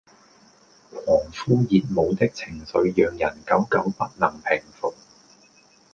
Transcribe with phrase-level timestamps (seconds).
[0.89, 4.95] 狂呼熱舞的情緒讓人久久不能平伏